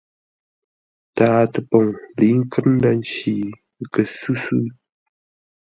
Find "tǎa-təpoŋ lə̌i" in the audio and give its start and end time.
1.15-2.31